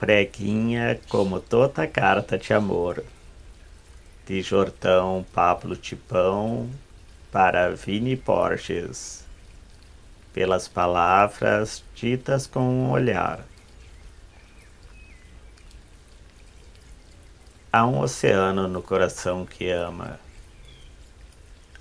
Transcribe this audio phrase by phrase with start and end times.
[0.00, 3.04] Preguinha como toda carta de amor,
[4.26, 6.70] de Jordão Pablo Tipão
[7.30, 9.26] para Vini Borges,
[10.32, 13.44] pelas palavras ditas com um olhar.
[17.70, 20.18] Há um oceano no coração que ama,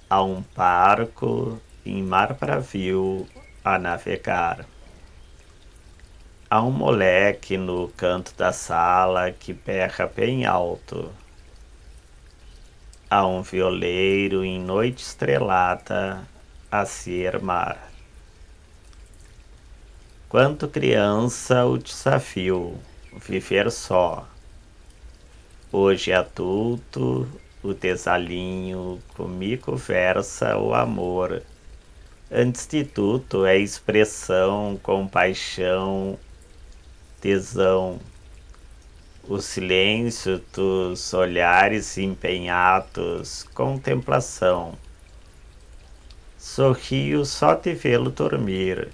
[0.10, 3.26] há um barco em mar bravio
[3.64, 4.66] a navegar.
[6.52, 11.12] Há um moleque no canto da sala que berra bem alto.
[13.08, 16.28] Há um violeiro em noite estrelada
[16.72, 17.92] a se ermar.
[20.28, 22.80] Quanto criança o desafio,
[23.14, 24.28] viver só.
[25.72, 27.30] Hoje adulto,
[27.62, 31.44] o desalinho comigo versa o amor.
[32.32, 36.18] Antes de tudo é expressão, compaixão,
[37.20, 38.00] tesão,
[39.28, 44.78] o silêncio dos olhares empenhados, contemplação.
[46.38, 48.90] Sorrio só de vê-lo dormir,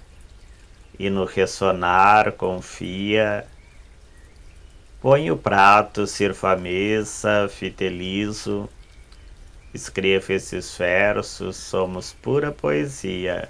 [0.98, 3.46] e no ressonar confia.
[5.00, 8.68] Põe o prato, sirva a mesa, fidelizo.
[9.72, 13.48] Escrevo esses versos, somos pura poesia.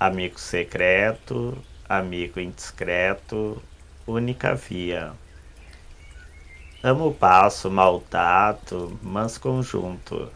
[0.00, 1.56] Amigo secreto,
[1.88, 3.62] amigo indiscreto,
[4.06, 5.12] única via.
[6.82, 10.30] Amo o passo maldato, mas conjunto.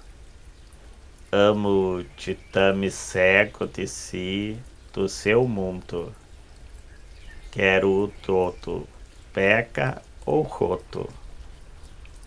[1.31, 4.59] Amo o titame cego de si,
[4.93, 6.15] do seu mundo.
[7.51, 8.89] Quero o todo,
[9.33, 11.09] peca ou roto.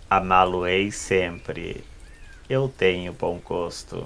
[0.10, 1.84] Amá-lo-ei sempre,
[2.50, 4.06] eu tenho bom gosto.